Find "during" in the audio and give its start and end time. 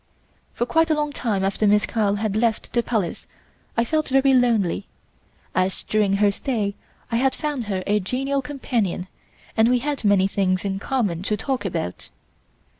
5.83-6.13